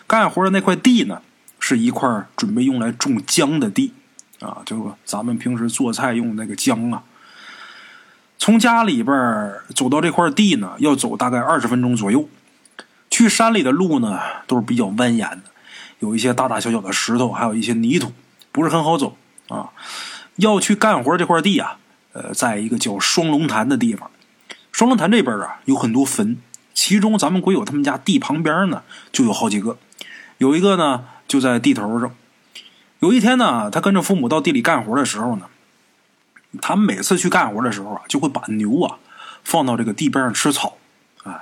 [0.06, 1.22] 干活的那块地呢，
[1.58, 3.92] 是一块准备用来种姜的地。
[4.40, 7.02] 啊，就咱们平时做菜用那个姜啊，
[8.36, 9.14] 从家里边
[9.74, 12.28] 走到这块地呢，要走大概二十分钟左右。
[13.14, 15.42] 去山里的路呢，都是比较蜿蜒的，
[16.00, 18.12] 有一些大大小小的石头，还有一些泥土，
[18.50, 19.70] 不是很好走啊。
[20.34, 21.78] 要去干活这块地啊，
[22.12, 24.10] 呃，在一个叫双龙潭的地方。
[24.72, 26.38] 双龙潭这边啊，有很多坟，
[26.74, 29.78] 其中咱们鬼友他们家地旁边呢，就有好几个，
[30.38, 32.12] 有一个呢就在地头上。
[32.98, 35.46] 有一天呢，他跟着父母到地里干活的时候呢，
[36.60, 38.98] 他们每次去干活的时候啊，就会把牛啊
[39.44, 40.78] 放到这个地边上吃草。
[41.22, 41.32] 哎，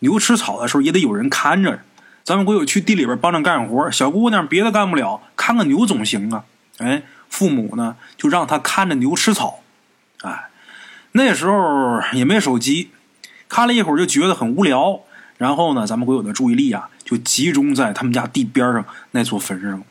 [0.00, 1.82] 牛吃草的时候也得有人看着。
[2.24, 6.44] 咱们国有去地里边帮着干活，小姑娘别的干不了，看个牛总行啊。
[6.76, 9.60] 哎，父母呢就让他看着牛吃草。
[10.22, 10.50] 哎，
[11.12, 12.90] 那时候也没手机，
[13.48, 15.00] 看了一会儿就觉得很无聊。
[15.38, 19.82] 然后呢，咱们国有的注意力啊就集中在他们家地边上那座坟上。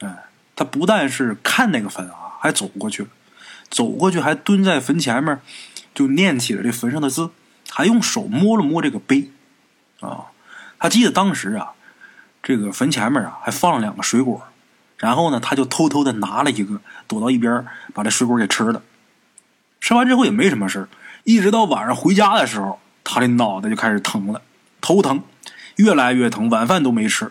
[0.00, 0.24] 哎，
[0.56, 3.08] 他不但是看那个坟啊，还走过去了，
[3.70, 5.38] 走过去还蹲在坟前面，
[5.94, 7.30] 就念起了这坟上的字，
[7.70, 9.30] 还用手摸了摸这个碑，
[10.00, 10.26] 啊，
[10.78, 11.72] 他记得当时啊，
[12.42, 14.42] 这个坟前面啊还放了两个水果，
[14.96, 18.82] 然后呢，他就偷偷的拿了一个，躲到一边把这水果给吃了。
[19.80, 20.88] 吃完之后也没什么事
[21.24, 24.42] 一直到晚上回家的时候，他的脑袋就开始疼了，
[24.80, 25.22] 头疼，
[25.76, 27.30] 越来越疼，晚饭都没吃。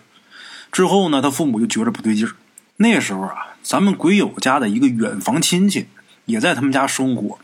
[0.72, 2.36] 之后呢，他父母就觉着不对劲儿。
[2.78, 5.88] 那时候啊，咱们鬼友家的一个远房亲戚
[6.26, 7.40] 也在他们家生活。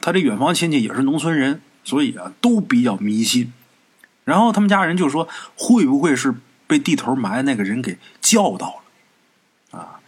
[0.00, 3.52] 他这远房亲戚也是农村人，所以啊，都比较迷信。
[4.24, 6.34] 然后他们家人就说：“会不会是
[6.66, 8.82] 被地头埋的那个人给叫到
[9.70, 10.00] 了？”啊，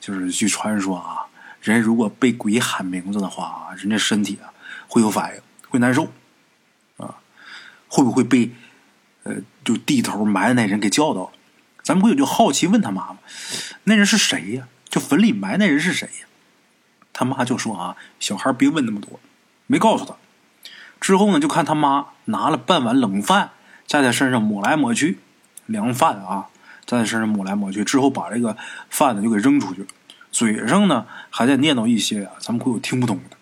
[0.00, 1.26] 就是据传说啊，
[1.60, 4.48] 人如果被鬼喊名字的话啊，人家身体啊
[4.88, 6.10] 会有反应，会难受。
[6.96, 7.16] 啊，
[7.88, 8.50] 会不会被
[9.24, 11.32] 呃就地头埋的那人给叫到了？
[11.82, 13.18] 咱们鬼友就好奇问他妈妈。
[13.84, 14.66] 那人是谁呀？
[14.88, 16.26] 就坟里埋那人是谁呀？
[17.12, 19.20] 他妈就说啊，小孩别问那么多，
[19.66, 20.16] 没告诉他。
[21.00, 23.50] 之后呢，就看他妈拿了半碗冷饭，
[23.86, 25.18] 在他身上抹来抹去，
[25.66, 26.48] 凉饭啊，
[26.84, 27.84] 在他身上抹来抹去。
[27.84, 28.56] 之后把这个
[28.90, 29.86] 饭呢就给扔出去，
[30.30, 33.36] 嘴上呢还在念叨一些啊，咱们会有听不懂的。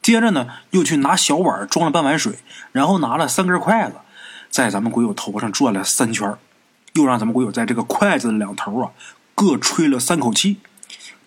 [0.00, 2.38] 接着呢，又去拿小碗装了半碗水，
[2.72, 3.96] 然后拿了三根筷子，
[4.50, 6.36] 在咱们鬼友头上转了三圈，
[6.94, 8.90] 又让咱们鬼友在这个筷子两头啊。
[9.34, 10.58] 各吹了三口气，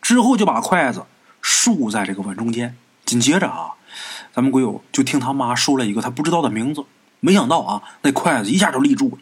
[0.02, 1.06] 之后就把筷子
[1.42, 2.78] 竖在这个碗中间。
[3.04, 3.72] 紧接着啊，
[4.36, 6.84] 咱们鬼友就听他妈说了一个他不知道的名字。
[7.22, 9.18] 没想到啊，那筷子一下就立住了。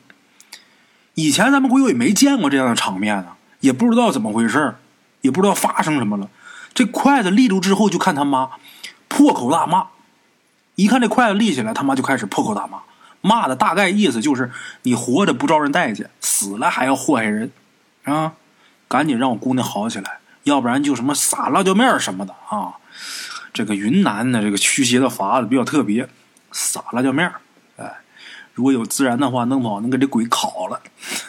[1.13, 4.75] 以前咱们鬼友也没见过这样的场面啊，也不知道怎么回事
[5.21, 6.27] 也不知道发生什么了。
[6.73, 8.49] 这筷子立住之后，就看他妈
[9.07, 9.87] 破口大骂。
[10.75, 12.79] 一看这筷子立起来，他妈就开始破口大骂，
[13.21, 17.51] 骂的大概意思就是：你活着不招人待见，死了还要祸害人
[18.05, 18.33] 啊！
[18.87, 22.73] 赶紧让我姑娘好起来，要不然就什么撒辣椒面什么的啊！
[23.53, 26.09] 这个云南的这个驱邪的法子比较特别，
[26.51, 27.31] 撒辣椒面
[27.77, 27.99] 哎，
[28.53, 30.81] 如果有孜然的话，弄不好能给这鬼烤了。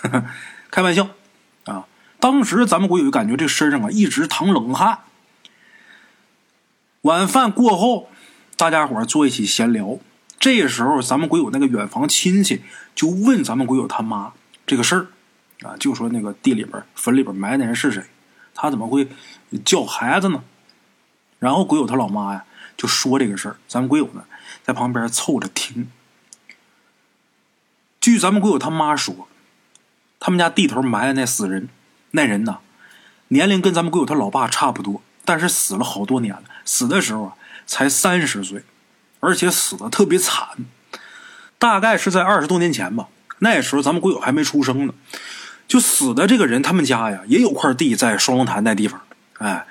[0.71, 1.09] 开玩笑
[1.67, 1.87] 啊！
[2.19, 5.01] 当时咱们鬼友感觉这身上啊一直淌冷汗。
[7.03, 8.09] 晚饭过后，
[8.57, 9.99] 大家伙坐一起闲聊。
[10.41, 12.63] 这时候，咱们鬼友那个远房亲戚
[12.95, 14.33] 就问咱们鬼友他妈
[14.67, 15.07] 这个事儿。
[15.63, 18.03] 啊，就说那个地里边坟里边埋那人是谁？
[18.55, 19.09] 他怎么会
[19.65, 20.43] 叫孩子呢？
[21.45, 24.25] 然后鬼友他老妈呀就说这个事儿，咱们鬼友呢
[24.63, 25.91] 在旁边凑着听。
[28.01, 29.29] 据咱们鬼友他妈说，
[30.19, 31.69] 他们家地头埋的那死人，
[32.13, 32.61] 那人呢
[33.29, 38.65] 年龄跟咱们鬼友他老爸差不多，但是死了好多年了，死的时候啊才三十岁，
[39.21, 40.49] 而且死的特别惨，
[41.59, 43.09] 大概是在二十多年前吧。
[43.41, 44.95] 那时候咱们鬼友还没出生呢。
[45.69, 49.01] 就死的这个人，他们家呀也有块地在双龙潭那地方。
[49.39, 49.67] 哎，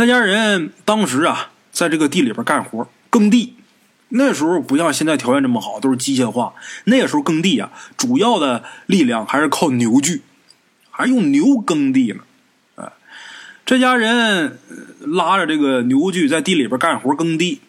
[0.00, 3.56] 那家人当时啊在这个地里边干活耕地。
[4.08, 6.54] 那时候不像现在条件这么好，都是机械化。
[6.84, 10.22] 那时候耕地啊，主要的力量还是靠牛具，
[10.90, 12.20] 还用牛耕地呢。
[12.76, 12.90] 哎，
[13.66, 14.58] 这家人
[15.00, 17.60] 拉着这个牛具在地里边干活耕地，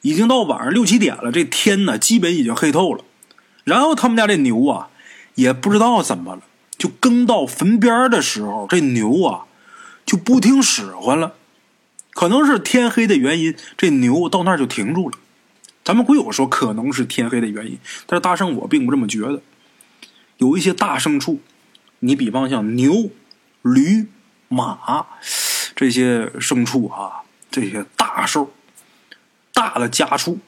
[0.00, 3.04] 已经到晚上六七点了，这天呢基本已经黑透了。
[3.64, 4.88] 然后他们家这牛啊，
[5.34, 6.40] 也不知道怎么了，
[6.78, 9.42] 就耕到坟边的时候，这牛啊
[10.06, 11.34] 就不听使唤了。
[12.14, 15.18] 可能是天黑的原因，这牛到那儿就停住了。
[15.84, 19.42] 咱们会有说可能是天黑的原因，但是大圣我并不这么觉得。
[20.38, 21.40] 有一些大牲畜，
[21.98, 23.10] 你比方像牛、
[23.62, 24.06] 驴、
[24.48, 25.06] 马
[25.76, 28.52] 这些牲畜啊，这些大兽、
[29.52, 30.38] 大的家畜，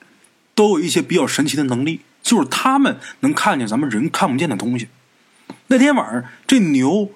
[0.55, 4.89] 都有一些比较神奇的能力，就是他们能看见咱们人看不见的东西。
[5.67, 7.11] 那天晚上，这牛。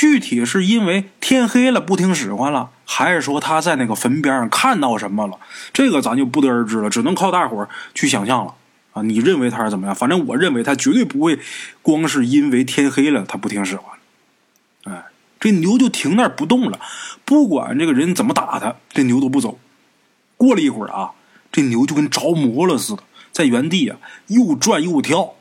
[0.00, 5.38] 具体是因为天黑了不听使唤了，还是说他在那个坟边上看到什么了？
[5.74, 8.54] 这个咱就不得而知了，只能靠大伙儿去想象了
[8.94, 9.02] 啊！
[9.02, 9.94] 你认为他是怎么样？
[9.94, 11.38] 反正我认为他绝对不会
[11.82, 13.98] 光是因为天黑了他不听使唤。
[14.84, 15.04] 哎，
[15.38, 16.80] 这牛就停那儿不动了，
[17.26, 19.58] 不管这个人怎么打他，这牛都不走。
[20.38, 21.10] 过了一会儿啊，
[21.52, 25.34] 这牛就跟着魔了似的，在原地啊又转又跳。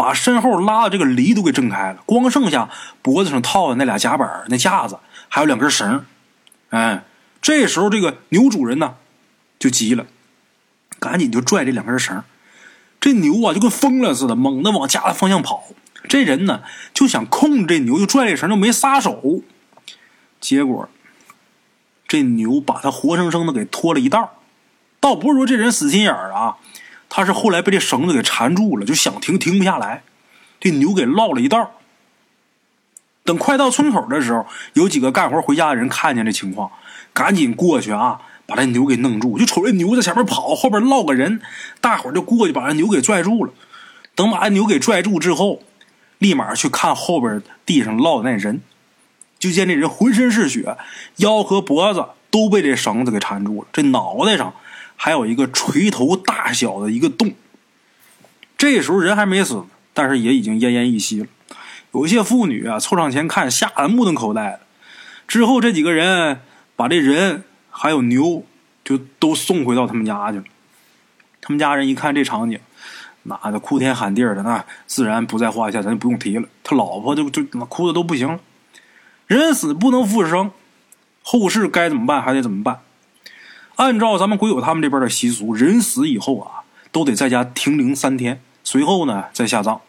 [0.00, 2.70] 把身后拉的这个犁都给挣开了，光剩下
[3.02, 6.06] 脖子上套的那俩夹板、那架子，还有两根绳。
[6.70, 7.04] 哎，
[7.42, 8.94] 这时候这个牛主人呢
[9.58, 10.06] 就急了，
[10.98, 12.24] 赶紧就拽这两根绳。
[12.98, 15.64] 这牛啊就跟疯了似的，猛地往家的方向跑。
[16.08, 16.62] 这人呢
[16.94, 19.42] 就想控制这牛，就拽这绳，就没撒手。
[20.40, 20.88] 结果
[22.08, 24.38] 这牛把他活生生的给拖了一道。
[24.98, 26.56] 倒不是说这人死心眼儿啊。
[27.10, 30.04] 他是后来被这绳子给缠住了，就想停停不下来，
[30.60, 31.72] 这牛给落了一道。
[33.24, 36.70] 等快到村口的时候，有几个干活回家的人看见这情况，
[37.12, 39.38] 赶紧过去啊，把这牛给弄住。
[39.38, 41.42] 就瞅这牛在前面跑，后边落个人，
[41.80, 43.52] 大伙就过去把这牛给拽住了。
[44.14, 45.62] 等把这牛给拽住之后，
[46.18, 48.62] 立马去看后边地上落的那人，
[49.38, 50.76] 就见这人浑身是血，
[51.16, 54.54] 腰和脖子都被这绳子给缠住了，这脑袋上。
[55.02, 57.32] 还有一个锤头大小的一个洞，
[58.58, 61.26] 这时候人还没死，但是也已经奄奄一息了。
[61.94, 64.60] 有一些妇女啊凑上前看，吓得目瞪口呆的。
[65.26, 66.42] 之后这几个人
[66.76, 68.44] 把这人还有牛
[68.84, 70.44] 就都送回到他们家去了。
[71.40, 72.60] 他们家人一看这场景，
[73.22, 76.46] 那的哭天喊地的，那自然不在话下，咱就不用提了。
[76.62, 78.38] 他老婆就就哭的都不行了。
[79.26, 80.50] 人死不能复生，
[81.22, 82.80] 后事该怎么办还得怎么办。
[83.80, 89.80] 按照咱们鬼友他们这边的习俗，人死以后啊，都得在家停灵三天，随后呢再下葬。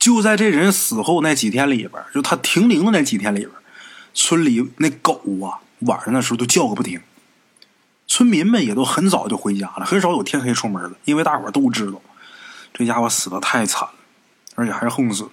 [0.00, 3.52] 就在这人死后那几天里边，就他停灵的那几天里边，
[4.14, 7.00] 村里那狗啊，晚上的时候都叫个不停。
[8.08, 12.02] 村民们也都很早就回家了，很少有天黑出门的，因为大伙都知道
[12.74, 13.94] 这家伙死的太惨了，
[14.56, 15.30] 而且还是横死的，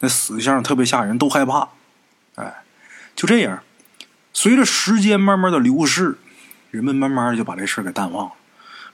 [0.00, 1.68] 那死相特别吓人，都害怕。
[2.34, 2.64] 哎，
[3.14, 3.62] 就这样，
[4.32, 6.18] 随着时间慢慢的流逝。
[6.70, 8.32] 人们慢慢就把这事给淡忘了，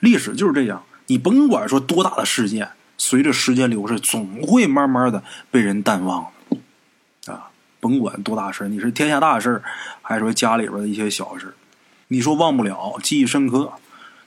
[0.01, 6.31] 历史就是这样，你甭管说多大的事件，随着时间流逝，总会慢慢的被人淡忘
[7.27, 9.63] 啊，甭管多大事你是天下大事
[10.03, 11.55] 还是说家里边的一些小事
[12.09, 13.73] 你说忘不了，记忆深刻，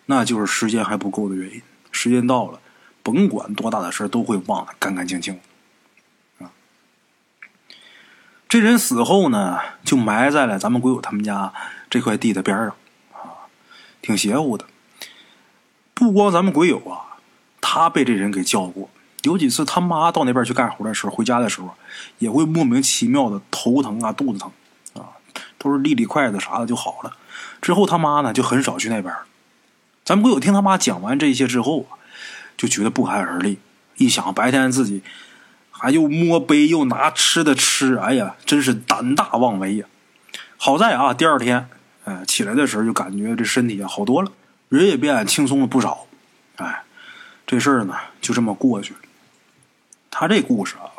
[0.06, 1.62] 那就是时间还不够的原因。
[1.92, 2.60] 时间到了，
[3.02, 5.40] 甭管多大的事都会忘得干干净净
[6.40, 6.52] 啊。
[8.48, 11.54] 这人死后呢，就埋在了咱们鬼友他们家
[11.90, 12.76] 这块地的边上。
[14.02, 14.66] 挺邪乎的，
[15.94, 17.20] 不光咱们鬼友啊，
[17.62, 18.90] 他被这人给叫过。
[19.24, 21.74] 有几次他妈到那边去干活的时候，回家的时候
[22.20, 24.50] 也会莫名其妙的头疼啊、肚子疼
[24.94, 25.20] 啊，
[25.58, 27.18] 都是立立筷子啥的就好了。
[27.62, 29.14] 之后他妈呢就很少去那边。
[30.06, 32.00] 咱们鬼友听他妈讲完这些之后啊，
[32.56, 33.60] 就觉得不寒而栗。
[33.98, 35.04] 一想白天自己
[35.72, 39.86] 还又摸杯又拿吃的吃，哎呀，真是胆大妄为呀！
[40.56, 41.70] 好在啊，第二天。
[42.10, 44.32] 哎，起来的时候就感觉这身体好多了，
[44.68, 46.08] 人也变轻松了不少。
[46.56, 46.82] 哎，
[47.46, 49.00] 这事儿呢就这么过去了。
[50.10, 50.90] 他这故事啊，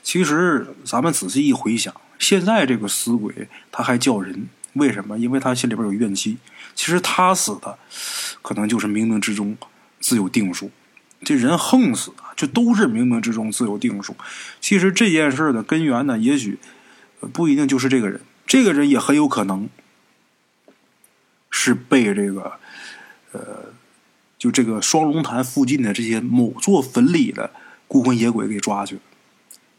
[0.00, 5.18] 其实咱们仔细一回想，现在这个死鬼他还叫人，为什么？
[5.18, 6.38] 因为他心里边有怨气。
[6.76, 7.76] 其实他死的
[8.40, 9.56] 可能就是冥冥之中
[9.98, 10.70] 自有定数。
[11.24, 14.14] 这人横死啊，就都是冥冥之中自有定数。
[14.60, 16.60] 其实这件事的根源呢，也许
[17.32, 19.68] 不一定就是这个人，这个人也很有可能。
[21.60, 22.52] 是被这个，
[23.32, 23.40] 呃，
[24.38, 27.50] 就这个双龙潭附近的这些某座坟里的
[27.88, 29.00] 孤魂野鬼给抓去。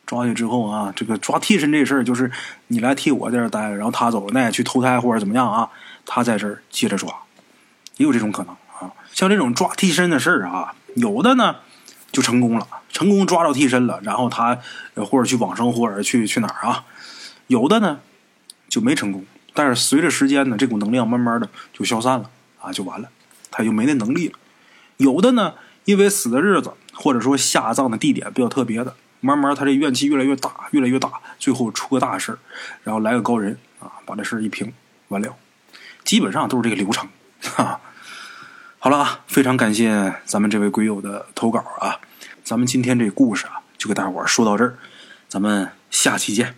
[0.05, 2.29] 抓去之后啊，这个抓替身这事儿，就是
[2.67, 5.69] 你来替我在这待着，然后他走了，那也去投胎或者怎么样啊？
[6.05, 7.09] 他在这儿接着抓。
[7.95, 8.91] 也有这种可能啊。
[9.13, 11.55] 像这种抓替身的事儿啊，有的呢
[12.11, 14.59] 就成功了，成功抓到替身了，然后他
[14.95, 16.83] 或者去往生，或者去去哪儿啊？
[17.47, 18.01] 有的呢
[18.67, 19.23] 就没成功，
[19.59, 22.29] 但是随着时间呢，这股能量慢慢的就消散了
[22.61, 23.09] 啊，就完了，
[23.51, 24.39] 他就没那能力了。
[24.95, 32.37] 有的呢，因为死的日子或者说下葬的地点比较特别的，慢慢他这怨气越来越大，越来越大，最后出个大事
[32.85, 34.71] 然后来个高人啊，把这事一平
[35.09, 35.35] 完了，
[36.05, 37.09] 基本上都是这个流程。
[37.41, 37.81] 哈，
[38.79, 41.99] 好了啊，非常感谢咱们这位鬼友的投稿啊，
[42.45, 44.77] 咱们今天这故事啊，就给大伙说到这儿，
[45.27, 46.55] 咱们下期见。